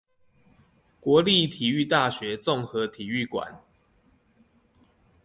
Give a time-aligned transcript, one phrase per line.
[0.99, 3.61] 國立體育大學綜合體育館